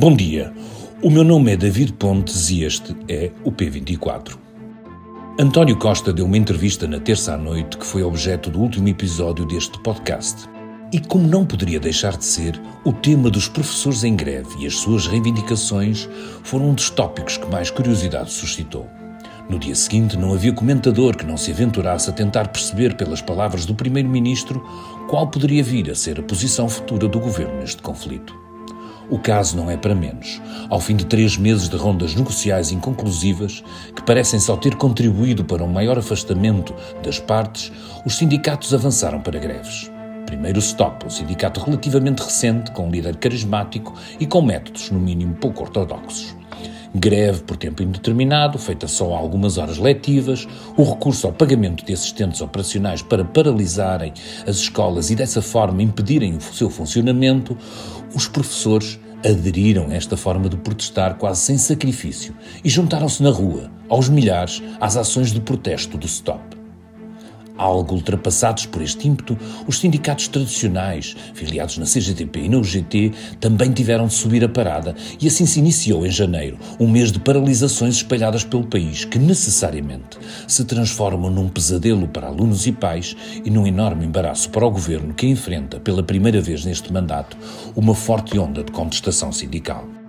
Bom 0.00 0.16
dia, 0.16 0.50
o 1.02 1.10
meu 1.10 1.22
nome 1.22 1.52
é 1.52 1.56
David 1.58 1.92
Pontes 1.92 2.48
e 2.48 2.64
este 2.64 2.96
é 3.06 3.30
o 3.44 3.52
P24. 3.52 4.34
António 5.38 5.76
Costa 5.76 6.10
deu 6.10 6.24
uma 6.24 6.38
entrevista 6.38 6.88
na 6.88 6.98
terça 6.98 7.34
à 7.34 7.36
noite 7.36 7.76
que 7.76 7.84
foi 7.84 8.02
objeto 8.02 8.48
do 8.48 8.60
último 8.60 8.88
episódio 8.88 9.44
deste 9.44 9.78
podcast. 9.80 10.48
E 10.90 11.00
como 11.00 11.28
não 11.28 11.44
poderia 11.44 11.78
deixar 11.78 12.16
de 12.16 12.24
ser, 12.24 12.58
o 12.82 12.94
tema 12.94 13.28
dos 13.28 13.46
professores 13.46 14.02
em 14.02 14.16
greve 14.16 14.48
e 14.60 14.66
as 14.66 14.74
suas 14.76 15.06
reivindicações 15.06 16.08
foram 16.44 16.70
um 16.70 16.74
dos 16.74 16.88
tópicos 16.88 17.36
que 17.36 17.50
mais 17.50 17.70
curiosidade 17.70 18.32
suscitou. 18.32 18.88
No 19.50 19.58
dia 19.58 19.74
seguinte, 19.74 20.16
não 20.16 20.32
havia 20.32 20.54
comentador 20.54 21.14
que 21.14 21.26
não 21.26 21.36
se 21.36 21.50
aventurasse 21.50 22.08
a 22.08 22.14
tentar 22.14 22.48
perceber 22.48 22.96
pelas 22.96 23.20
palavras 23.20 23.66
do 23.66 23.74
Primeiro-Ministro 23.74 24.66
qual 25.10 25.26
poderia 25.26 25.62
vir 25.62 25.90
a 25.90 25.94
ser 25.94 26.18
a 26.20 26.22
posição 26.22 26.70
futura 26.70 27.06
do 27.06 27.20
governo 27.20 27.60
neste 27.60 27.82
conflito. 27.82 28.48
O 29.10 29.18
caso 29.18 29.56
não 29.56 29.68
é 29.68 29.76
para 29.76 29.94
menos. 29.94 30.40
Ao 30.68 30.78
fim 30.78 30.94
de 30.94 31.04
três 31.04 31.36
meses 31.36 31.68
de 31.68 31.76
rondas 31.76 32.14
negociais 32.14 32.70
inconclusivas, 32.70 33.62
que 33.94 34.02
parecem 34.02 34.38
só 34.38 34.56
ter 34.56 34.76
contribuído 34.76 35.44
para 35.44 35.64
um 35.64 35.68
maior 35.68 35.98
afastamento 35.98 36.72
das 37.02 37.18
partes, 37.18 37.72
os 38.06 38.16
sindicatos 38.16 38.72
avançaram 38.72 39.20
para 39.20 39.40
greves. 39.40 39.90
Primeiro 40.26 40.58
o 40.58 40.62
STOP, 40.62 41.06
um 41.06 41.10
sindicato 41.10 41.60
relativamente 41.60 42.22
recente, 42.22 42.70
com 42.70 42.86
um 42.86 42.90
líder 42.90 43.16
carismático 43.16 43.94
e 44.20 44.26
com 44.26 44.42
métodos, 44.42 44.90
no 44.90 45.00
mínimo, 45.00 45.34
pouco 45.34 45.64
ortodoxos 45.64 46.36
greve 46.94 47.42
por 47.42 47.56
tempo 47.56 47.82
indeterminado, 47.82 48.58
feita 48.58 48.88
só 48.88 49.14
a 49.14 49.18
algumas 49.18 49.58
horas 49.58 49.78
letivas, 49.78 50.46
o 50.76 50.82
recurso 50.82 51.26
ao 51.26 51.32
pagamento 51.32 51.84
de 51.84 51.92
assistentes 51.92 52.40
operacionais 52.40 53.02
para 53.02 53.24
paralisarem 53.24 54.12
as 54.46 54.56
escolas 54.56 55.10
e 55.10 55.14
dessa 55.14 55.40
forma 55.40 55.82
impedirem 55.82 56.36
o 56.36 56.40
seu 56.40 56.68
funcionamento, 56.68 57.56
os 58.14 58.28
professores 58.28 58.98
aderiram 59.24 59.88
a 59.90 59.94
esta 59.94 60.16
forma 60.16 60.48
de 60.48 60.56
protestar 60.56 61.16
quase 61.16 61.40
sem 61.40 61.58
sacrifício 61.58 62.34
e 62.64 62.68
juntaram-se 62.68 63.22
na 63.22 63.30
rua, 63.30 63.70
aos 63.88 64.08
milhares, 64.08 64.62
às 64.80 64.96
ações 64.96 65.32
de 65.32 65.40
protesto 65.40 65.98
do 65.98 66.08
STOP. 66.08 66.59
Algo 67.60 67.94
ultrapassados 67.94 68.64
por 68.64 68.80
este 68.80 69.06
ímpeto, 69.06 69.36
os 69.66 69.80
sindicatos 69.80 70.28
tradicionais, 70.28 71.14
filiados 71.34 71.76
na 71.76 71.84
CGTP 71.84 72.44
e 72.44 72.48
na 72.48 72.56
UGT, 72.56 73.12
também 73.38 73.70
tiveram 73.70 74.06
de 74.06 74.14
subir 74.14 74.42
a 74.42 74.48
parada 74.48 74.96
e 75.20 75.26
assim 75.26 75.44
se 75.44 75.58
iniciou 75.58 76.06
em 76.06 76.10
janeiro 76.10 76.56
um 76.80 76.88
mês 76.88 77.12
de 77.12 77.20
paralisações 77.20 77.96
espalhadas 77.96 78.44
pelo 78.44 78.64
país 78.64 79.04
que 79.04 79.18
necessariamente 79.18 80.18
se 80.48 80.64
transformam 80.64 81.30
num 81.30 81.50
pesadelo 81.50 82.08
para 82.08 82.28
alunos 82.28 82.66
e 82.66 82.72
pais 82.72 83.14
e 83.44 83.50
num 83.50 83.66
enorme 83.66 84.06
embaraço 84.06 84.48
para 84.48 84.64
o 84.64 84.70
governo 84.70 85.12
que 85.12 85.26
enfrenta 85.26 85.78
pela 85.78 86.02
primeira 86.02 86.40
vez 86.40 86.64
neste 86.64 86.90
mandato 86.90 87.36
uma 87.76 87.94
forte 87.94 88.38
onda 88.38 88.64
de 88.64 88.72
contestação 88.72 89.30
sindical. 89.30 89.99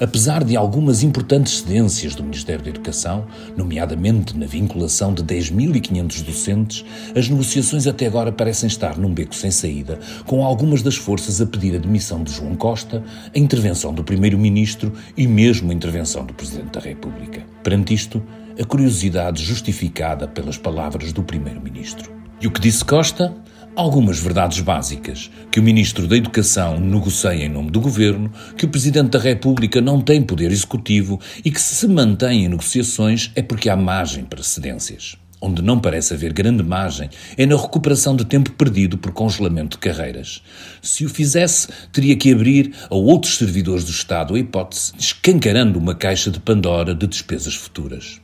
Apesar 0.00 0.42
de 0.42 0.56
algumas 0.56 1.02
importantes 1.02 1.58
cedências 1.58 2.14
do 2.14 2.22
Ministério 2.22 2.64
da 2.64 2.70
Educação, 2.70 3.26
nomeadamente 3.56 4.36
na 4.36 4.46
vinculação 4.46 5.12
de 5.12 5.22
10.500 5.22 6.22
docentes, 6.22 6.84
as 7.14 7.28
negociações 7.28 7.86
até 7.86 8.06
agora 8.06 8.32
parecem 8.32 8.66
estar 8.66 8.96
num 8.98 9.12
beco 9.12 9.34
sem 9.34 9.50
saída, 9.50 9.98
com 10.26 10.44
algumas 10.44 10.82
das 10.82 10.96
forças 10.96 11.40
a 11.40 11.46
pedir 11.46 11.76
a 11.76 11.78
demissão 11.78 12.24
de 12.24 12.32
João 12.32 12.54
Costa, 12.54 13.04
a 13.34 13.38
intervenção 13.38 13.92
do 13.92 14.02
Primeiro-Ministro 14.02 14.92
e 15.16 15.26
mesmo 15.26 15.70
a 15.70 15.74
intervenção 15.74 16.24
do 16.24 16.34
Presidente 16.34 16.72
da 16.72 16.80
República. 16.80 17.42
Perante 17.62 17.94
isto, 17.94 18.22
a 18.60 18.64
curiosidade 18.64 19.44
justificada 19.44 20.26
pelas 20.26 20.56
palavras 20.56 21.12
do 21.12 21.22
Primeiro-Ministro. 21.22 22.10
E 22.40 22.46
o 22.46 22.50
que 22.50 22.60
disse 22.60 22.84
Costa? 22.84 23.34
Algumas 23.74 24.18
verdades 24.18 24.60
básicas: 24.60 25.30
que 25.50 25.60
o 25.60 25.62
Ministro 25.62 26.06
da 26.06 26.16
Educação 26.16 26.78
negocia 26.78 27.34
em 27.34 27.48
nome 27.48 27.70
do 27.70 27.80
Governo, 27.80 28.30
que 28.56 28.64
o 28.64 28.68
Presidente 28.68 29.10
da 29.10 29.18
República 29.18 29.80
não 29.80 30.00
tem 30.00 30.22
poder 30.22 30.50
executivo 30.50 31.20
e 31.44 31.50
que 31.50 31.60
se 31.60 31.86
mantém 31.88 32.44
em 32.44 32.48
negociações 32.48 33.30
é 33.34 33.42
porque 33.42 33.68
há 33.68 33.76
margem 33.76 34.24
para 34.24 34.42
cedências. 34.42 35.16
Onde 35.44 35.60
não 35.60 35.80
parece 35.80 36.14
haver 36.14 36.32
grande 36.32 36.62
margem 36.62 37.10
é 37.36 37.44
na 37.44 37.56
recuperação 37.56 38.14
de 38.14 38.24
tempo 38.24 38.52
perdido 38.52 38.96
por 38.96 39.10
congelamento 39.10 39.76
de 39.76 39.80
carreiras. 39.80 40.40
Se 40.80 41.04
o 41.04 41.08
fizesse, 41.08 41.66
teria 41.92 42.14
que 42.14 42.32
abrir 42.32 42.72
a 42.88 42.94
outros 42.94 43.38
servidores 43.38 43.82
do 43.82 43.90
Estado 43.90 44.36
a 44.36 44.38
hipótese, 44.38 44.92
escancarando 44.96 45.80
uma 45.80 45.96
caixa 45.96 46.30
de 46.30 46.38
Pandora 46.38 46.94
de 46.94 47.08
despesas 47.08 47.56
futuras. 47.56 48.21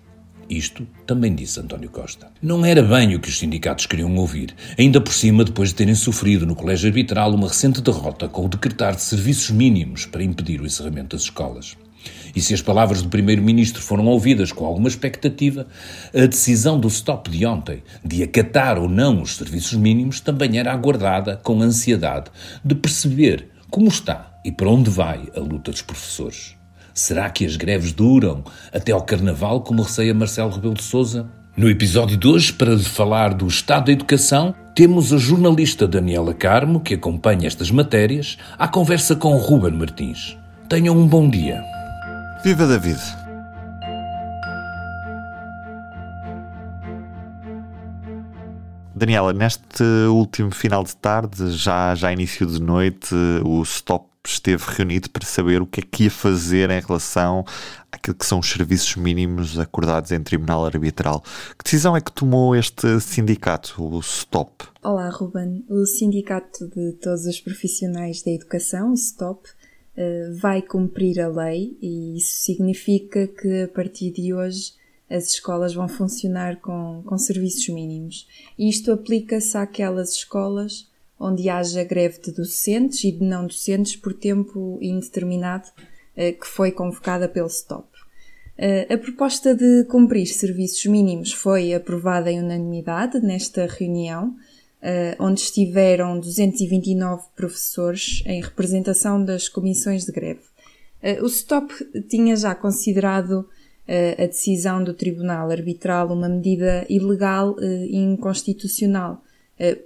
Isto 0.49 0.87
também 1.07 1.35
disse 1.35 1.61
António 1.61 1.91
Costa. 1.91 2.29
Não 2.43 2.65
era 2.65 2.83
bem 2.83 3.15
o 3.15 3.21
que 3.21 3.29
os 3.29 3.39
sindicatos 3.39 3.85
queriam 3.85 4.15
ouvir, 4.17 4.55
ainda 4.79 5.01
por 5.01 5.13
cima 5.13 5.45
depois 5.45 5.69
de 5.69 5.75
terem 5.75 5.95
sofrido 5.95 6.47
no 6.47 6.57
Colégio 6.57 6.89
Arbitral 6.89 7.35
uma 7.35 7.49
recente 7.49 7.83
derrota 7.83 8.29
com 8.29 8.47
o 8.47 8.49
decretar 8.49 8.95
de 8.95 9.03
serviços 9.03 9.51
mínimos 9.51 10.07
para 10.07 10.23
impedir 10.23 10.61
o 10.61 10.67
encerramento 10.67 11.17
das 11.17 11.25
escolas. 11.25 11.77
E 12.35 12.41
se 12.41 12.55
as 12.55 12.63
palavras 12.63 13.03
do 13.03 13.09
Primeiro-Ministro 13.09 13.83
foram 13.83 14.07
ouvidas 14.07 14.53
com 14.53 14.65
alguma 14.65 14.89
expectativa, 14.89 15.67
a 16.15 16.27
decisão 16.27 16.79
do 16.79 16.89
stop 16.89 17.31
de 17.31 17.45
ontem, 17.45 17.83
de 18.05 18.23
acatar 18.23 18.79
ou 18.79 18.89
não 18.89 19.21
os 19.21 19.37
serviços 19.37 19.75
mínimos, 19.75 20.21
também 20.21 20.59
era 20.59 20.73
aguardada 20.73 21.37
com 21.37 21.61
ansiedade 21.61 22.31
de 22.65 22.75
perceber 22.75 23.49
como 23.71 23.89
está 23.89 24.41
e 24.45 24.53
para 24.53 24.71
onde 24.71 24.89
vai 24.89 25.29
a 25.37 25.41
luta 25.41 25.71
dos 25.71 25.83
professores. 25.83 26.58
Será 26.99 27.31
que 27.31 27.47
as 27.47 27.55
greves 27.55 27.93
duram 27.93 28.43
até 28.75 28.91
ao 28.91 29.01
Carnaval, 29.01 29.61
como 29.61 29.83
receia 29.83 30.13
Marcelo 30.13 30.51
Rebelo 30.51 30.75
de 30.75 30.83
Sousa? 30.83 31.29
No 31.57 31.71
episódio 31.71 32.17
de 32.17 32.27
hoje, 32.27 32.53
para 32.53 32.77
falar 32.77 33.35
do 33.35 33.47
estado 33.47 33.87
da 33.87 33.93
educação, 33.93 34.53
temos 34.75 35.13
a 35.13 35.17
jornalista 35.17 35.87
Daniela 35.87 36.35
Carmo, 36.35 36.81
que 36.81 36.95
acompanha 36.95 37.47
estas 37.47 37.71
matérias, 37.71 38.37
à 38.59 38.67
conversa 38.67 39.15
com 39.15 39.37
Ruben 39.37 39.79
Martins. 39.79 40.37
Tenham 40.69 40.99
um 40.99 41.07
bom 41.07 41.31
dia. 41.31 41.63
Viva 42.43 42.67
David! 42.67 42.99
Daniela, 48.93 49.33
neste 49.33 49.85
último 50.11 50.51
final 50.51 50.83
de 50.83 50.97
tarde, 50.97 51.53
já, 51.53 51.95
já 51.95 52.13
início 52.13 52.45
de 52.45 52.61
noite, 52.61 53.15
o 53.45 53.63
Stop 53.63 54.08
esteve 54.27 54.63
reunido 54.67 55.11
para 55.11 55.25
saber 55.25 55.63
o 55.63 55.67
que 55.67 55.81
é 55.81 55.83
que 55.83 56.05
ia 56.05 56.11
fazer 56.11 56.71
em 56.71 56.81
relação 56.81 57.45
àquilo 57.91 58.17
que 58.17 58.27
são 58.27 58.39
os 58.41 58.51
serviços 58.51 58.97
mínimos 58.97 59.59
acordados 59.59 60.13
em 60.13 60.21
tribunal 60.23 60.65
arbitral. 60.67 61.23
Que 61.57 61.65
decisão 61.65 61.97
é 61.97 62.01
que 62.01 62.13
tomou 62.13 62.55
este 62.55 63.01
sindicato, 63.01 63.75
o 63.83 64.03
STOP? 64.03 64.65
Olá, 64.83 65.09
Ruben. 65.11 65.65
O 65.69 65.85
Sindicato 65.87 66.67
de 66.69 66.93
Todos 66.93 67.27
os 67.27 67.41
Profissionais 67.41 68.23
da 68.23 68.31
Educação, 68.31 68.93
o 68.93 68.97
STOP, 68.97 69.49
eh, 69.97 70.31
vai 70.41 70.63
cumprir 70.63 71.21
a 71.21 71.29
lei 71.29 71.77
e 71.83 72.17
isso 72.17 72.45
significa 72.45 73.27
que 73.27 73.63
a 73.63 73.69
partir 73.69 74.13
de 74.13 74.33
hoje 74.33 74.73
as 75.11 75.31
escolas 75.33 75.75
vão 75.75 75.89
funcionar 75.89 76.61
com, 76.61 77.03
com 77.05 77.19
serviços 77.19 77.69
mínimos. 77.69 78.29
Isto 78.59 78.93
aplica-se 78.93 79.57
àquelas 79.57 80.11
escolas 80.13 80.87
onde 81.19 81.49
haja 81.49 81.83
greve 81.85 82.21
de 82.21 82.33
docentes 82.33 83.03
e 83.05 83.13
de 83.13 83.25
não 83.25 83.47
docentes 83.47 83.97
por 83.97 84.13
tempo 84.13 84.79
indeterminado 84.81 85.69
eh, 86.21 86.33
que 86.33 86.49
foi 86.49 86.73
convocada 86.73 87.29
pelo 87.29 87.49
STOP. 87.49 87.87
Eh, 88.57 88.93
a 88.93 88.99
proposta 88.99 89.55
de 89.55 89.85
cumprir 89.85 90.27
serviços 90.27 90.85
mínimos 90.87 91.33
foi 91.33 91.73
aprovada 91.73 92.29
em 92.29 92.41
unanimidade 92.41 93.21
nesta 93.21 93.67
reunião, 93.67 94.35
eh, 94.83 95.17
onde 95.21 95.41
estiveram 95.41 96.19
229 96.19 97.23
professores 97.37 98.23
em 98.27 98.43
representação 98.43 99.25
das 99.25 99.49
comissões 99.49 100.05
de 100.05 100.11
greve. 100.11 100.41
O 101.23 101.29
STOP 101.29 101.73
tinha 102.09 102.35
já 102.35 102.57
considerado 102.57 103.49
a 103.87 104.27
decisão 104.27 104.83
do 104.83 104.93
Tribunal 104.93 105.49
Arbitral 105.49 106.13
uma 106.13 106.29
medida 106.29 106.85
ilegal 106.89 107.55
e 107.61 107.97
inconstitucional, 107.97 109.23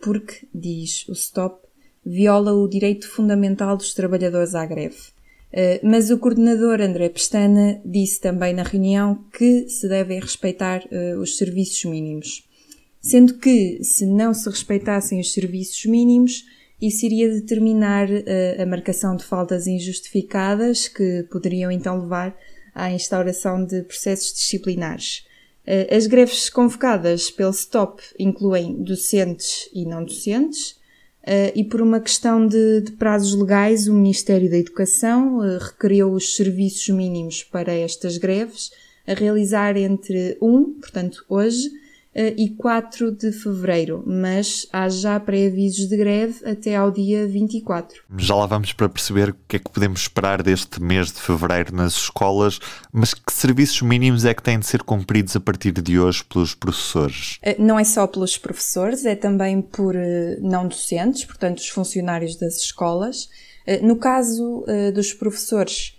porque, 0.02 0.46
diz 0.54 1.06
o 1.08 1.14
STOP, 1.14 1.66
viola 2.04 2.52
o 2.52 2.68
direito 2.68 3.08
fundamental 3.08 3.76
dos 3.76 3.94
trabalhadores 3.94 4.54
à 4.54 4.66
greve. 4.66 5.12
Eh, 5.52 5.80
mas 5.82 6.10
o 6.10 6.18
coordenador 6.18 6.80
André 6.80 7.10
Pestana 7.10 7.80
disse 7.84 8.20
também 8.20 8.54
na 8.54 8.62
reunião 8.62 9.24
que 9.36 9.68
se 9.68 9.86
devem 9.86 10.18
respeitar 10.18 10.82
eh, 10.90 11.14
os 11.16 11.36
serviços 11.36 11.84
mínimos. 11.84 12.48
Sendo 13.00 13.34
que, 13.34 13.82
se 13.84 14.06
não 14.06 14.32
se 14.32 14.48
respeitassem 14.48 15.20
os 15.20 15.32
serviços 15.32 15.84
mínimos, 15.86 16.44
isso 16.80 17.04
iria 17.04 17.28
determinar 17.28 18.08
a 18.60 18.66
marcação 18.66 19.16
de 19.16 19.24
faltas 19.24 19.68
injustificadas 19.68 20.88
que 20.88 21.24
poderiam 21.30 21.70
então 21.70 22.00
levar 22.00 22.36
à 22.74 22.90
instauração 22.92 23.64
de 23.64 23.82
processos 23.82 24.32
disciplinares. 24.32 25.24
Eh, 25.66 25.94
as 25.94 26.06
greves 26.06 26.50
convocadas 26.50 27.30
pelo 27.30 27.52
STOP 27.52 28.02
incluem 28.18 28.82
docentes 28.82 29.68
e 29.72 29.84
não 29.84 30.04
docentes, 30.04 30.76
eh, 31.24 31.52
e 31.54 31.62
por 31.62 31.80
uma 31.80 32.00
questão 32.00 32.46
de, 32.46 32.80
de 32.80 32.92
prazos 32.92 33.34
legais, 33.34 33.86
o 33.86 33.94
Ministério 33.94 34.50
da 34.50 34.58
Educação 34.58 35.42
eh, 35.42 35.58
requeriu 35.60 36.12
os 36.12 36.34
serviços 36.34 36.88
mínimos 36.88 37.44
para 37.44 37.72
estas 37.72 38.18
greves 38.18 38.70
a 39.06 39.14
realizar 39.14 39.76
entre 39.76 40.36
1, 40.40 40.80
portanto 40.80 41.24
hoje, 41.28 41.70
e 42.14 42.50
4 42.50 43.10
de 43.12 43.32
fevereiro, 43.32 44.02
mas 44.06 44.66
há 44.72 44.88
já 44.88 45.18
pré-avisos 45.18 45.88
de 45.88 45.96
greve 45.96 46.44
até 46.44 46.76
ao 46.76 46.90
dia 46.90 47.26
24. 47.26 48.02
Já 48.18 48.34
lá 48.34 48.46
vamos 48.46 48.72
para 48.72 48.88
perceber 48.88 49.30
o 49.30 49.36
que 49.48 49.56
é 49.56 49.58
que 49.58 49.70
podemos 49.70 50.02
esperar 50.02 50.42
deste 50.42 50.82
mês 50.82 51.10
de 51.10 51.20
fevereiro 51.20 51.74
nas 51.74 51.94
escolas, 51.94 52.58
mas 52.92 53.14
que 53.14 53.32
serviços 53.32 53.80
mínimos 53.80 54.24
é 54.24 54.34
que 54.34 54.42
têm 54.42 54.58
de 54.58 54.66
ser 54.66 54.82
cumpridos 54.82 55.34
a 55.36 55.40
partir 55.40 55.72
de 55.72 55.98
hoje 55.98 56.22
pelos 56.24 56.54
professores? 56.54 57.38
Eh, 57.42 57.56
não 57.58 57.78
é 57.78 57.84
só 57.84 58.06
pelos 58.06 58.36
professores, 58.36 59.06
é 59.06 59.14
também 59.14 59.62
por 59.62 59.96
eh, 59.96 60.36
não 60.40 60.68
docentes, 60.68 61.24
portanto, 61.24 61.58
os 61.58 61.68
funcionários 61.68 62.36
das 62.36 62.56
escolas. 62.56 63.28
No 63.80 63.94
caso 63.94 64.64
dos 64.92 65.12
professores, 65.12 65.94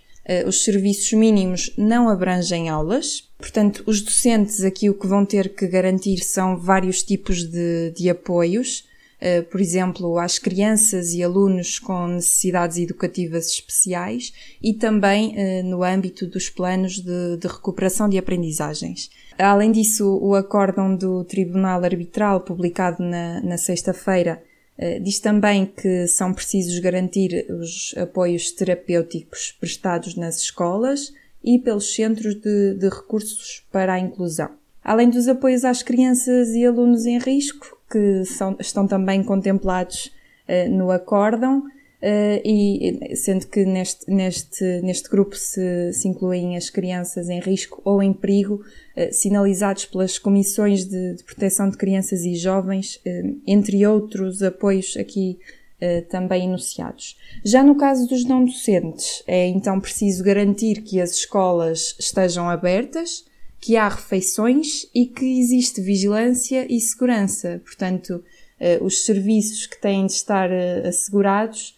os 0.46 0.64
serviços 0.64 1.12
mínimos 1.12 1.70
não 1.76 2.08
abrangem 2.08 2.68
aulas, 2.70 3.28
Portanto, 3.44 3.82
os 3.86 4.00
docentes 4.00 4.64
aqui 4.64 4.88
o 4.88 4.94
que 4.94 5.06
vão 5.06 5.26
ter 5.26 5.54
que 5.54 5.66
garantir 5.66 6.24
são 6.24 6.56
vários 6.56 7.02
tipos 7.02 7.44
de, 7.44 7.90
de 7.90 8.08
apoios, 8.08 8.86
uh, 9.20 9.42
por 9.50 9.60
exemplo, 9.60 10.18
às 10.18 10.38
crianças 10.38 11.12
e 11.12 11.22
alunos 11.22 11.78
com 11.78 12.06
necessidades 12.06 12.78
educativas 12.78 13.48
especiais 13.48 14.32
e 14.62 14.72
também 14.72 15.34
uh, 15.36 15.62
no 15.62 15.84
âmbito 15.84 16.26
dos 16.26 16.48
planos 16.48 17.00
de, 17.00 17.36
de 17.36 17.46
recuperação 17.46 18.08
de 18.08 18.16
aprendizagens. 18.16 19.10
Além 19.38 19.70
disso, 19.70 20.18
o 20.22 20.34
acórdão 20.34 20.96
do 20.96 21.22
Tribunal 21.24 21.84
Arbitral, 21.84 22.40
publicado 22.40 23.02
na, 23.02 23.42
na 23.42 23.58
sexta-feira, 23.58 24.42
diz 25.02 25.20
também 25.20 25.66
que 25.66 26.06
são 26.06 26.32
precisos 26.32 26.78
garantir 26.78 27.46
os 27.50 27.94
apoios 27.96 28.50
terapêuticos 28.50 29.52
prestados 29.60 30.16
nas 30.16 30.38
escolas, 30.38 31.12
e 31.44 31.58
pelos 31.58 31.94
Centros 31.94 32.34
de, 32.34 32.74
de 32.74 32.88
Recursos 32.88 33.62
para 33.70 33.92
a 33.92 34.00
Inclusão. 34.00 34.50
Além 34.82 35.10
dos 35.10 35.28
apoios 35.28 35.64
às 35.64 35.82
crianças 35.82 36.48
e 36.50 36.64
alunos 36.64 37.04
em 37.04 37.18
risco, 37.18 37.78
que 37.90 38.24
são, 38.24 38.56
estão 38.58 38.86
também 38.86 39.22
contemplados 39.22 40.10
uh, 40.48 40.70
no 40.70 40.90
acórdão, 40.90 41.62
uh, 42.04 42.40
e 42.44 43.16
sendo 43.16 43.46
que 43.46 43.64
neste, 43.64 44.10
neste, 44.10 44.80
neste 44.82 45.08
grupo 45.08 45.34
se, 45.34 45.92
se 45.92 46.06
incluem 46.06 46.56
as 46.56 46.68
crianças 46.68 47.28
em 47.28 47.40
risco 47.40 47.80
ou 47.84 48.02
em 48.02 48.12
perigo, 48.12 48.62
uh, 48.96 49.12
sinalizados 49.12 49.86
pelas 49.86 50.18
comissões 50.18 50.84
de, 50.84 51.14
de, 51.14 51.24
proteção 51.24 51.68
de 51.68 51.76
crianças 51.76 52.24
e 52.24 52.34
jovens, 52.34 53.00
entre 53.46 53.86
outros 53.86 54.42
apoios 54.42 54.96
aqui 54.96 55.38
eh, 55.80 56.00
também 56.02 56.44
enunciados. 56.44 57.14
Já 57.44 57.62
no 57.62 57.74
caso 57.74 58.08
dos 58.08 58.24
não 58.24 58.44
docentes, 58.44 59.22
é 59.26 59.48
então 59.48 59.78
preciso 59.78 60.24
garantir 60.24 60.82
que 60.82 60.98
as 60.98 61.10
escolas 61.10 61.94
estejam 61.98 62.48
abertas, 62.48 63.24
que 63.60 63.76
há 63.76 63.88
refeições 63.88 64.86
e 64.94 65.04
que 65.04 65.40
existe 65.40 65.82
vigilância 65.82 66.64
e 66.72 66.80
segurança. 66.80 67.60
Portanto, 67.62 68.24
eh, 68.58 68.78
os 68.80 69.04
serviços 69.04 69.66
que 69.66 69.78
têm 69.78 70.06
de 70.06 70.12
estar 70.12 70.50
eh, 70.50 70.86
assegurados 70.88 71.73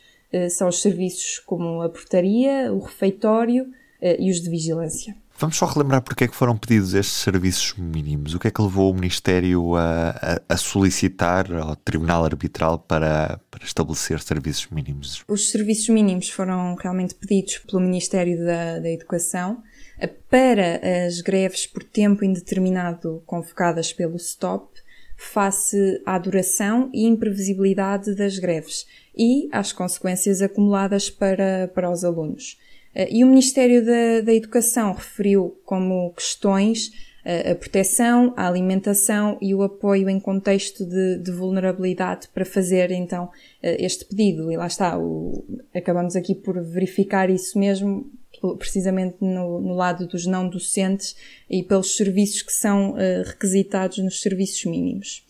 são 0.51 0.69
os 0.69 0.83
serviços 0.83 1.39
como 1.41 1.83
a 1.83 1.89
portaria, 1.89 2.73
o 2.73 2.81
refeitório 2.81 3.67
e 4.01 4.31
os 4.31 4.41
de 4.41 4.51
vigilância. 4.51 5.17
Vamos 5.39 5.57
só 5.57 5.67
relembrar 5.67 6.01
porque 6.01 6.25
é 6.25 6.29
que 6.29 6.35
foram 6.35 6.57
pedidos 6.57 6.95
estes 6.95 7.19
serviços 7.19 7.75
mínimos. 7.77 8.35
O 8.35 8.39
que 8.39 8.49
é 8.49 8.51
que 8.51 8.63
levou 8.63 8.91
o 8.91 8.95
Ministério 8.95 9.77
a, 9.77 10.11
a, 10.11 10.55
a 10.55 10.57
solicitar 10.57 11.53
ao 11.53 11.77
Tribunal 11.77 12.25
Arbitral 12.25 12.79
para, 12.79 13.39
para, 13.51 13.65
estabelecer 13.65 14.19
serviços 14.21 14.69
mínimos? 14.71 15.23
Os 15.29 15.51
serviços 15.51 15.91
mínimos 15.91 16.31
foram 16.31 16.75
realmente 16.75 17.15
pedidos 17.15 17.59
pelo 17.59 17.83
Ministério 17.83 18.39
da, 18.47 18.79
da 18.79 18.91
Educação 18.91 19.63
eh, 19.99 20.07
para 20.07 20.81
as 21.07 21.21
greves 21.21 21.67
por 21.67 21.85
tempo 21.85 22.25
indeterminado 22.25 23.23
convocadas 23.27 23.93
pelo 23.93 24.19
STOP, 24.19 24.81
face 25.17 26.01
à 26.05 26.19
duração 26.19 26.91
e 26.93 27.07
imprevisibilidade 27.07 28.15
das 28.15 28.39
greves 28.39 28.87
e 29.17 29.49
às 29.51 29.73
consequências 29.73 30.43
acumuladas 30.43 31.09
para, 31.09 31.71
para 31.75 31.91
os 31.91 32.05
alunos. 32.05 32.59
Eh, 32.95 33.09
e 33.11 33.25
o 33.25 33.27
Ministério 33.27 33.85
da, 33.85 34.21
da 34.23 34.35
Educação 34.35 34.93
referiu 34.93 35.59
como 35.65 36.13
questões 36.13 36.91
eh, 37.25 37.51
a 37.51 37.55
proteção, 37.55 38.33
a 38.37 38.47
alimentação 38.47 39.37
e 39.41 39.55
o 39.55 39.63
apoio 39.63 40.09
em 40.09 40.21
contexto 40.21 40.87
de, 40.87 41.19
de 41.19 41.33
vulnerabilidade 41.33 42.29
para 42.29 42.45
fazer 42.45 42.91
então 42.93 43.31
eh, 43.63 43.85
este 43.85 44.05
pedido. 44.05 44.53
E 44.53 44.57
lá 44.57 44.67
está, 44.67 44.99
o, 44.99 45.45
acabamos 45.75 46.15
aqui 46.15 46.35
por 46.35 46.63
verificar 46.63 47.29
isso 47.29 47.59
mesmo 47.59 48.11
precisamente 48.59 49.17
no, 49.21 49.61
no, 49.61 49.75
lado 49.75 50.07
dos 50.07 50.27
não 50.27 50.49
docentes 50.49 51.17
e 51.49 51.63
pelos 51.63 51.97
serviços 51.97 52.43
que 52.43 52.53
são 52.53 52.93
uh, 52.93 53.23
requisitados 53.25 53.99
nos 53.99 54.21
serviços 54.21 54.65
mínimos. 54.65 55.25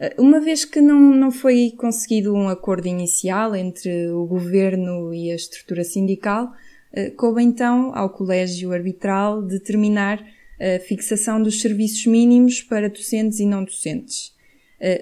Uh, 0.00 0.22
uma 0.22 0.40
vez 0.40 0.64
que 0.64 0.80
não, 0.80 1.00
não 1.00 1.30
foi 1.30 1.72
conseguido 1.76 2.34
um 2.34 2.48
acordo 2.48 2.86
inicial 2.86 3.54
entre 3.54 4.08
o 4.08 4.26
governo 4.26 5.12
e 5.14 5.30
a 5.30 5.34
estrutura 5.34 5.84
sindical, 5.84 6.52
eh, 6.94 7.10
coube 7.10 7.42
então 7.42 7.90
ao 7.94 8.10
Colégio 8.10 8.70
Arbitral 8.72 9.40
determinar 9.40 10.22
a 10.60 10.78
fixação 10.78 11.42
dos 11.42 11.60
serviços 11.60 12.04
mínimos 12.06 12.60
para 12.62 12.88
docentes 12.88 13.40
e 13.40 13.46
não 13.46 13.64
docentes. 13.64 14.32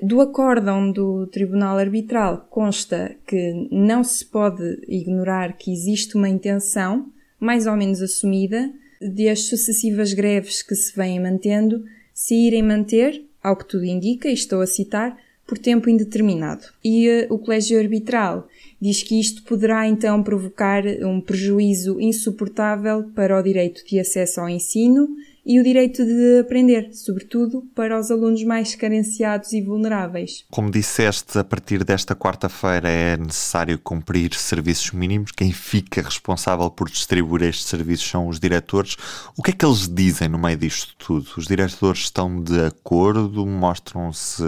Do 0.02 0.20
acórdão 0.20 0.92
do 0.92 1.26
Tribunal 1.26 1.78
Arbitral 1.78 2.46
consta 2.48 3.16
que 3.26 3.68
não 3.72 4.04
se 4.04 4.24
pode 4.24 4.62
ignorar 4.86 5.56
que 5.56 5.72
existe 5.72 6.16
uma 6.16 6.28
intenção, 6.28 7.10
mais 7.40 7.66
ou 7.66 7.74
menos 7.74 8.02
assumida, 8.02 8.70
de 9.00 9.28
as 9.28 9.44
sucessivas 9.44 10.12
greves 10.12 10.62
que 10.62 10.74
se 10.74 10.94
vêm 10.94 11.18
mantendo 11.18 11.82
se 12.12 12.34
irem 12.34 12.62
manter, 12.62 13.24
ao 13.42 13.56
que 13.56 13.66
tudo 13.66 13.84
indica, 13.84 14.28
e 14.28 14.34
estou 14.34 14.60
a 14.60 14.66
citar, 14.66 15.16
por 15.46 15.58
tempo 15.58 15.90
indeterminado. 15.90 16.66
E 16.84 17.08
uh, 17.08 17.34
o 17.34 17.38
Colégio 17.38 17.78
Arbitral 17.80 18.46
diz 18.80 19.02
que 19.02 19.18
isto 19.18 19.42
poderá 19.42 19.88
então 19.88 20.22
provocar 20.22 20.84
um 21.02 21.20
prejuízo 21.20 22.00
insuportável 22.00 23.10
para 23.16 23.36
o 23.36 23.42
direito 23.42 23.84
de 23.84 23.98
acesso 23.98 24.40
ao 24.40 24.48
ensino 24.48 25.08
e 25.44 25.58
o 25.58 25.64
direito 25.64 26.04
de 26.04 26.40
aprender, 26.40 26.90
sobretudo 26.92 27.62
para 27.74 27.98
os 27.98 28.10
alunos 28.10 28.42
mais 28.44 28.74
carenciados 28.74 29.52
e 29.52 29.62
vulneráveis. 29.62 30.44
Como 30.50 30.70
disseste, 30.70 31.38
a 31.38 31.44
partir 31.44 31.84
desta 31.84 32.14
quarta-feira 32.14 32.88
é 32.88 33.16
necessário 33.16 33.78
cumprir 33.78 34.34
serviços 34.34 34.90
mínimos. 34.92 35.32
Quem 35.32 35.52
fica 35.52 36.02
responsável 36.02 36.70
por 36.70 36.88
distribuir 36.88 37.42
estes 37.42 37.66
serviços 37.66 38.08
são 38.08 38.28
os 38.28 38.38
diretores. 38.38 38.96
O 39.36 39.42
que 39.42 39.50
é 39.50 39.54
que 39.54 39.64
eles 39.64 39.88
dizem 39.88 40.28
no 40.28 40.38
meio 40.38 40.56
disto 40.56 40.94
tudo? 40.96 41.28
Os 41.36 41.46
diretores 41.46 42.02
estão 42.02 42.42
de 42.42 42.64
acordo? 42.64 43.46
Mostram-se 43.46 44.42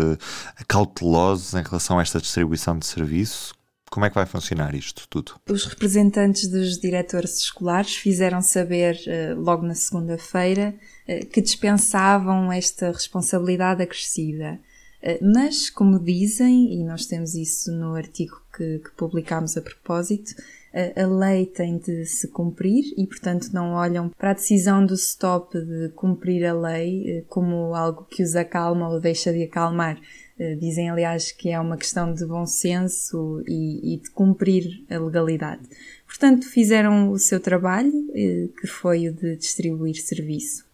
cautelosos 0.68 1.54
em 1.54 1.62
relação 1.62 1.98
a 1.98 2.02
esta 2.02 2.20
distribuição 2.20 2.78
de 2.78 2.86
serviço? 2.86 3.54
Como 3.92 4.06
é 4.06 4.08
que 4.08 4.14
vai 4.14 4.24
funcionar 4.24 4.74
isto 4.74 5.06
tudo? 5.06 5.34
Os 5.50 5.66
representantes 5.66 6.48
dos 6.48 6.78
diretores 6.78 7.36
escolares 7.40 7.94
fizeram 7.94 8.40
saber, 8.40 8.98
eh, 9.06 9.34
logo 9.34 9.66
na 9.66 9.74
segunda-feira, 9.74 10.74
eh, 11.06 11.26
que 11.26 11.42
dispensavam 11.42 12.50
esta 12.50 12.90
responsabilidade 12.90 13.82
acrescida. 13.82 14.58
Eh, 15.02 15.18
mas, 15.22 15.68
como 15.68 15.98
dizem, 15.98 16.72
e 16.72 16.82
nós 16.82 17.04
temos 17.04 17.34
isso 17.34 17.70
no 17.70 17.94
artigo 17.94 18.40
que, 18.56 18.78
que 18.78 18.90
publicámos 18.96 19.58
a 19.58 19.60
propósito, 19.60 20.34
a 20.96 21.04
lei 21.04 21.44
tem 21.44 21.76
de 21.76 22.06
se 22.06 22.28
cumprir 22.28 22.94
e, 22.96 23.06
portanto, 23.06 23.50
não 23.52 23.74
olham 23.74 24.08
para 24.08 24.30
a 24.30 24.32
decisão 24.32 24.86
do 24.86 24.94
stop 24.94 25.54
de 25.54 25.90
cumprir 25.90 26.46
a 26.46 26.54
lei 26.54 27.26
como 27.28 27.74
algo 27.74 28.06
que 28.10 28.22
os 28.22 28.34
acalma 28.34 28.88
ou 28.88 28.98
deixa 28.98 29.34
de 29.34 29.42
acalmar. 29.42 30.00
Eh, 30.38 30.54
dizem, 30.56 30.88
aliás, 30.88 31.30
que 31.30 31.50
é 31.50 31.60
uma 31.60 31.76
questão 31.76 32.12
de 32.12 32.24
bom 32.24 32.46
senso 32.46 33.42
e, 33.46 33.94
e 33.94 33.96
de 33.98 34.10
cumprir 34.10 34.84
a 34.90 34.98
legalidade. 34.98 35.62
Portanto, 36.06 36.48
fizeram 36.48 37.10
o 37.10 37.18
seu 37.18 37.38
trabalho, 37.38 37.92
eh, 38.14 38.48
que 38.60 38.66
foi 38.66 39.08
o 39.08 39.12
de 39.12 39.36
distribuir 39.36 39.94
serviço. 39.96 40.64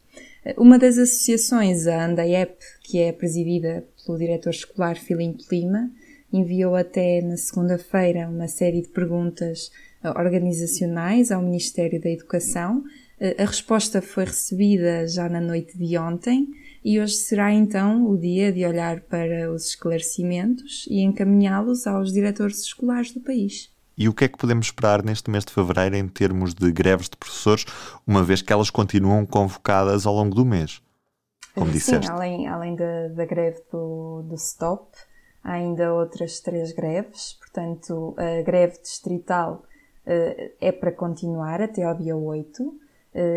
Eh, 0.44 0.54
uma 0.56 0.78
das 0.78 0.96
associações, 0.96 1.86
a 1.86 2.04
ANDAEP, 2.04 2.56
que 2.82 3.00
é 3.00 3.12
presidida 3.12 3.84
pelo 4.06 4.18
diretor 4.18 4.50
escolar 4.50 4.96
Filipe 4.96 5.44
Lima, 5.50 5.90
enviou 6.32 6.76
até 6.76 7.20
na 7.22 7.36
segunda-feira 7.36 8.28
uma 8.28 8.48
série 8.48 8.82
de 8.82 8.88
perguntas 8.88 9.70
organizacionais 10.14 11.32
ao 11.32 11.42
Ministério 11.42 12.00
da 12.00 12.10
Educação. 12.10 12.84
A 13.38 13.44
resposta 13.46 14.02
foi 14.02 14.26
recebida 14.26 15.08
já 15.08 15.26
na 15.26 15.40
noite 15.40 15.76
de 15.76 15.96
ontem 15.96 16.46
e 16.84 17.00
hoje 17.00 17.14
será 17.14 17.52
então 17.52 18.08
o 18.08 18.16
dia 18.16 18.52
de 18.52 18.64
olhar 18.64 19.00
para 19.00 19.50
os 19.50 19.66
esclarecimentos 19.66 20.86
e 20.88 21.00
encaminhá-los 21.00 21.86
aos 21.86 22.12
diretores 22.12 22.60
escolares 22.60 23.12
do 23.12 23.20
país. 23.20 23.70
E 23.96 24.08
o 24.08 24.14
que 24.14 24.24
é 24.24 24.28
que 24.28 24.38
podemos 24.38 24.66
esperar 24.66 25.02
neste 25.02 25.28
mês 25.28 25.44
de 25.44 25.52
fevereiro 25.52 25.96
em 25.96 26.06
termos 26.06 26.54
de 26.54 26.70
greves 26.70 27.08
de 27.08 27.16
professores, 27.16 27.64
uma 28.06 28.22
vez 28.22 28.40
que 28.40 28.52
elas 28.52 28.70
continuam 28.70 29.26
convocadas 29.26 30.06
ao 30.06 30.14
longo 30.14 30.36
do 30.36 30.44
mês? 30.44 30.80
Como 31.52 31.72
disseste. 31.72 32.06
Sim, 32.06 32.12
além, 32.12 32.46
além 32.46 32.76
da, 32.76 33.08
da 33.08 33.24
greve 33.24 33.60
do, 33.72 34.22
do 34.22 34.38
STOP, 34.38 34.96
há 35.42 35.54
ainda 35.54 35.92
outras 35.92 36.38
três 36.38 36.70
greves. 36.70 37.32
Portanto, 37.40 38.14
a 38.16 38.42
greve 38.42 38.80
distrital 38.80 39.64
uh, 40.06 40.52
é 40.60 40.70
para 40.70 40.92
continuar 40.92 41.60
até 41.60 41.82
ao 41.82 41.96
dia 41.96 42.16
8. 42.16 42.62
Uh, 42.62 42.78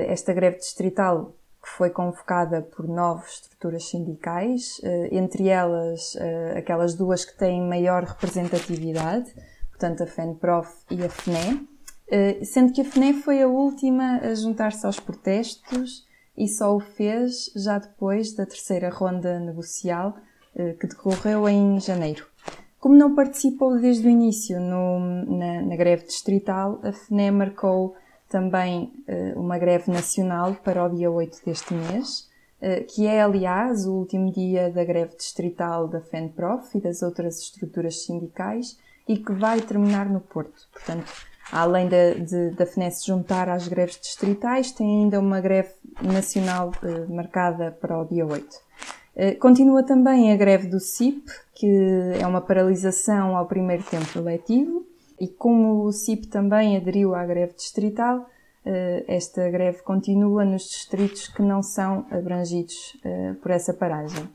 esta 0.07 0.31
greve 0.31 0.57
distrital 0.57 1.35
que 1.61 1.69
foi 1.69 1.89
convocada 1.91 2.61
por 2.61 2.87
nove 2.87 3.25
estruturas 3.27 3.87
sindicais, 3.89 4.81
entre 5.11 5.47
elas 5.47 6.17
aquelas 6.55 6.95
duas 6.95 7.23
que 7.23 7.37
têm 7.37 7.61
maior 7.61 8.03
representatividade, 8.03 9.31
portanto 9.69 10.01
a 10.01 10.07
FENPROF 10.07 10.69
e 10.89 11.03
a 11.03 11.09
FNE, 11.09 11.67
sendo 12.43 12.73
que 12.73 12.81
a 12.81 12.85
FNE 12.85 13.13
foi 13.13 13.43
a 13.43 13.47
última 13.47 14.17
a 14.17 14.33
juntar-se 14.33 14.85
aos 14.85 14.99
protestos 14.99 16.03
e 16.35 16.47
só 16.47 16.75
o 16.75 16.79
fez 16.79 17.51
já 17.55 17.77
depois 17.77 18.33
da 18.33 18.45
terceira 18.45 18.89
ronda 18.89 19.39
negocial 19.39 20.15
que 20.79 20.87
decorreu 20.87 21.47
em 21.47 21.79
janeiro. 21.79 22.25
Como 22.81 22.95
não 22.95 23.13
participou 23.13 23.79
desde 23.79 24.07
o 24.07 24.09
início 24.09 24.59
no, 24.59 24.99
na, 25.37 25.61
na, 25.61 25.75
greve 25.75 26.03
distrital, 26.05 26.79
a 26.81 26.91
FNE 26.91 27.29
marcou 27.29 27.95
também 28.31 28.91
uh, 29.07 29.39
uma 29.39 29.57
greve 29.57 29.91
nacional 29.91 30.55
para 30.63 30.85
o 30.85 30.89
dia 30.89 31.11
8 31.11 31.45
deste 31.45 31.73
mês, 31.73 32.29
uh, 32.61 32.85
que 32.87 33.05
é, 33.05 33.21
aliás, 33.21 33.85
o 33.85 33.93
último 33.93 34.31
dia 34.31 34.71
da 34.71 34.83
greve 34.83 35.15
distrital 35.15 35.87
da 35.87 35.99
FENPROF 35.99 36.77
e 36.77 36.81
das 36.81 37.01
outras 37.01 37.39
estruturas 37.39 38.03
sindicais 38.05 38.79
e 39.07 39.17
que 39.17 39.33
vai 39.33 39.59
terminar 39.61 40.09
no 40.09 40.21
Porto. 40.21 40.67
Portanto, 40.71 41.11
além 41.51 41.89
de, 41.89 42.15
de, 42.21 42.49
da 42.51 42.65
FNE 42.65 42.89
se 42.91 43.05
juntar 43.05 43.49
às 43.49 43.67
greves 43.67 43.99
distritais, 43.99 44.71
tem 44.71 45.03
ainda 45.03 45.19
uma 45.19 45.41
greve 45.41 45.73
nacional 46.01 46.71
uh, 46.81 47.13
marcada 47.13 47.71
para 47.71 47.99
o 47.99 48.05
dia 48.05 48.25
8. 48.25 48.71
Eh, 49.15 49.35
continua 49.35 49.83
também 49.83 50.31
a 50.31 50.37
greve 50.37 50.67
do 50.67 50.79
CIP, 50.79 51.29
que 51.53 51.67
é 52.19 52.25
uma 52.25 52.41
paralisação 52.41 53.35
ao 53.35 53.45
primeiro 53.45 53.83
tempo 53.83 54.17
eletivo, 54.17 54.85
e 55.21 55.27
como 55.27 55.85
o 55.85 55.91
CIP 55.91 56.27
também 56.27 56.75
aderiu 56.75 57.13
à 57.13 57.23
greve 57.23 57.53
distrital, 57.53 58.27
eh, 58.65 59.05
esta 59.07 59.47
greve 59.51 59.83
continua 59.83 60.43
nos 60.43 60.63
distritos 60.63 61.27
que 61.27 61.43
não 61.43 61.61
são 61.61 62.07
abrangidos 62.09 62.97
eh, 63.05 63.35
por 63.39 63.51
essa 63.51 63.71
paragem. 63.71 64.27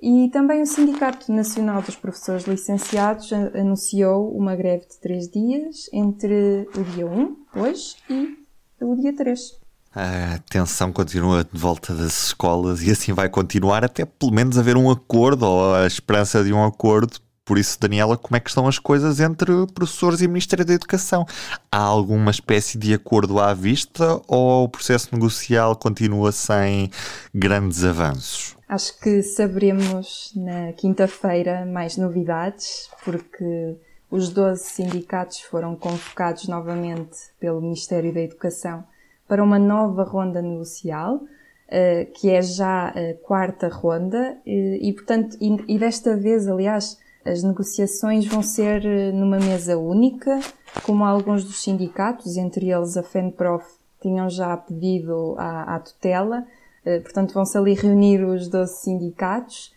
E 0.00 0.30
também 0.32 0.62
o 0.62 0.66
Sindicato 0.66 1.32
Nacional 1.32 1.82
dos 1.82 1.96
Professores 1.96 2.44
Licenciados 2.44 3.32
anunciou 3.32 4.30
uma 4.34 4.54
greve 4.54 4.86
de 4.86 4.98
três 4.98 5.28
dias 5.28 5.90
entre 5.92 6.68
o 6.76 6.84
dia 6.84 7.06
1, 7.06 7.36
hoje, 7.56 7.96
e 8.08 8.38
o 8.80 8.94
dia 8.94 9.14
3 9.14 9.60
a 9.92 10.38
tensão 10.48 10.92
continua 10.92 11.42
de 11.42 11.58
volta 11.58 11.92
das 11.92 12.26
escolas 12.26 12.80
e 12.82 12.92
assim 12.92 13.12
vai 13.12 13.28
continuar 13.28 13.84
até 13.84 14.04
pelo 14.04 14.32
menos 14.32 14.56
haver 14.56 14.76
um 14.76 14.88
acordo 14.88 15.44
ou 15.44 15.74
a 15.74 15.86
esperança 15.86 16.44
de 16.44 16.52
um 16.52 16.64
acordo. 16.64 17.18
Por 17.50 17.58
isso, 17.58 17.80
Daniela, 17.80 18.16
como 18.16 18.36
é 18.36 18.40
que 18.40 18.48
estão 18.48 18.68
as 18.68 18.78
coisas 18.78 19.18
entre 19.18 19.50
professores 19.74 20.20
e 20.20 20.28
Ministério 20.28 20.64
da 20.64 20.72
Educação? 20.72 21.26
Há 21.68 21.78
alguma 21.78 22.30
espécie 22.30 22.78
de 22.78 22.94
acordo 22.94 23.40
à 23.40 23.52
vista 23.52 24.22
ou 24.28 24.62
o 24.62 24.68
processo 24.68 25.12
negocial 25.12 25.74
continua 25.74 26.30
sem 26.30 26.92
grandes 27.34 27.82
avanços? 27.82 28.56
Acho 28.68 28.96
que 29.00 29.20
saberemos 29.24 30.32
na 30.36 30.72
quinta-feira 30.74 31.66
mais 31.66 31.96
novidades, 31.96 32.88
porque 33.04 33.76
os 34.08 34.28
12 34.28 34.62
sindicatos 34.62 35.40
foram 35.40 35.74
convocados 35.74 36.46
novamente 36.46 37.18
pelo 37.40 37.60
Ministério 37.60 38.14
da 38.14 38.20
Educação 38.20 38.84
para 39.26 39.42
uma 39.42 39.58
nova 39.58 40.04
ronda 40.04 40.40
negocial, 40.40 41.20
eh, 41.66 42.04
que 42.14 42.30
é 42.30 42.42
já 42.42 42.90
a 42.90 43.14
quarta 43.24 43.66
ronda, 43.66 44.38
e, 44.46 44.92
portanto, 44.92 45.36
e, 45.40 45.76
desta 45.80 46.16
vez, 46.16 46.46
aliás, 46.46 46.96
as 47.24 47.42
negociações 47.42 48.26
vão 48.26 48.42
ser 48.42 48.84
eh, 48.84 49.12
numa 49.12 49.38
mesa 49.38 49.76
única, 49.76 50.40
como 50.82 51.04
alguns 51.04 51.44
dos 51.44 51.62
sindicatos, 51.62 52.36
entre 52.36 52.70
eles 52.70 52.96
a 52.96 53.02
FENPROF, 53.02 53.64
tinham 54.00 54.30
já 54.30 54.56
pedido 54.56 55.34
à, 55.38 55.76
à 55.76 55.80
tutela, 55.80 56.46
eh, 56.84 57.00
portanto 57.00 57.34
vão-se 57.34 57.56
ali 57.56 57.74
reunir 57.74 58.24
os 58.24 58.48
12 58.48 58.82
sindicatos. 58.82 59.72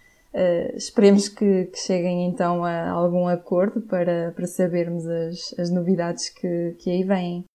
esperemos 0.76 1.30
que, 1.30 1.66
que, 1.66 1.78
cheguem 1.78 2.26
então 2.26 2.64
a 2.64 2.90
algum 2.90 3.28
acordo 3.28 3.82
para, 3.82 4.32
para 4.36 4.48
sabermos 4.48 5.06
as, 5.06 5.54
as 5.60 5.70
novidades 5.70 6.30
que, 6.30 6.76
que 6.80 6.90
aí 6.90 7.04
vêm. 7.04 7.46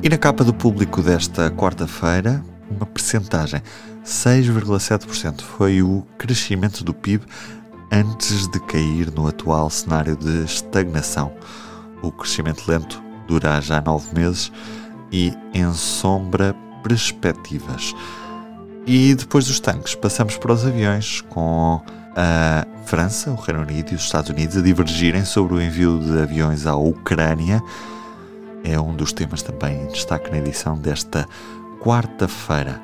E 0.00 0.08
na 0.08 0.16
capa 0.16 0.44
do 0.44 0.54
público 0.54 1.02
desta 1.02 1.50
quarta-feira, 1.50 2.40
uma 2.78 2.86
percentagem, 2.86 3.62
6,7% 4.04 5.42
foi 5.42 5.82
o 5.82 6.02
crescimento 6.16 6.82
do 6.84 6.94
PIB 6.94 7.24
antes 7.90 8.46
de 8.48 8.60
cair 8.60 9.10
no 9.10 9.26
atual 9.26 9.68
cenário 9.68 10.16
de 10.16 10.44
estagnação. 10.44 11.32
O 12.02 12.12
crescimento 12.12 12.64
lento 12.68 13.02
dura 13.26 13.60
já 13.60 13.80
nove 13.80 14.14
meses 14.14 14.52
e 15.10 15.34
ensombra 15.52 16.54
perspectivas. 16.82 17.94
E 18.86 19.14
depois 19.14 19.46
dos 19.46 19.60
tanques, 19.60 19.94
passamos 19.94 20.38
para 20.38 20.52
os 20.52 20.64
aviões, 20.64 21.20
com 21.22 21.82
a 22.16 22.66
França, 22.86 23.30
o 23.30 23.34
Reino 23.34 23.62
Unido 23.62 23.92
e 23.92 23.94
os 23.96 24.02
Estados 24.02 24.30
Unidos 24.30 24.56
a 24.56 24.62
divergirem 24.62 25.24
sobre 25.24 25.54
o 25.54 25.60
envio 25.60 25.98
de 25.98 26.22
aviões 26.22 26.66
à 26.66 26.74
Ucrânia 26.74 27.62
é 28.64 28.78
um 28.78 28.94
dos 28.94 29.12
temas 29.12 29.42
também 29.42 29.82
em 29.82 29.86
destaque 29.86 30.30
na 30.30 30.38
edição 30.38 30.76
desta 30.76 31.26
quarta-feira. 31.80 32.80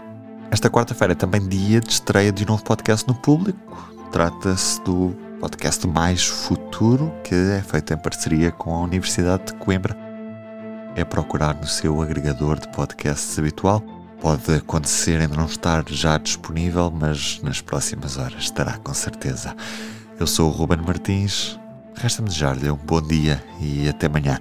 Esta 0.50 0.70
quarta-feira 0.70 1.12
é 1.12 1.16
também 1.16 1.46
dia 1.46 1.80
de 1.80 1.90
estreia 1.90 2.30
de 2.30 2.44
um 2.44 2.48
novo 2.48 2.64
podcast 2.64 3.06
no 3.08 3.14
público. 3.14 3.92
Trata-se 4.12 4.80
do 4.82 5.10
podcast 5.40 5.86
Mais 5.86 6.24
Futuro, 6.24 7.12
que 7.24 7.34
é 7.34 7.60
feito 7.60 7.92
em 7.92 7.96
parceria 7.96 8.52
com 8.52 8.72
a 8.72 8.80
Universidade 8.80 9.46
de 9.46 9.54
Coimbra. 9.54 9.96
É 10.94 11.04
procurar 11.04 11.54
no 11.56 11.66
seu 11.66 12.00
agregador 12.00 12.58
de 12.58 12.68
podcasts 12.68 13.36
habitual. 13.38 13.82
Pode 14.20 14.54
acontecer 14.54 15.20
ainda 15.20 15.36
não 15.36 15.46
estar 15.46 15.84
já 15.88 16.16
disponível, 16.16 16.90
mas 16.90 17.40
nas 17.42 17.60
próximas 17.60 18.16
horas 18.16 18.44
estará 18.44 18.78
com 18.78 18.94
certeza. 18.94 19.56
Eu 20.18 20.26
sou 20.26 20.48
o 20.48 20.52
Ruben 20.52 20.78
Martins. 20.78 21.58
Resta-me 21.96 22.28
desejar-lhe 22.28 22.70
um 22.70 22.76
bom 22.76 23.02
dia 23.02 23.42
e 23.60 23.88
até 23.88 24.06
amanhã. 24.06 24.38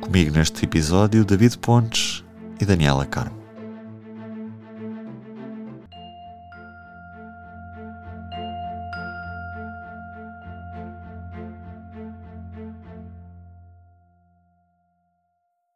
Comigo 0.00 0.34
neste 0.34 0.64
episódio, 0.64 1.24
David 1.24 1.58
Pontes 1.58 2.24
e 2.58 2.64
Daniela 2.64 3.04
Carmo. 3.04 3.41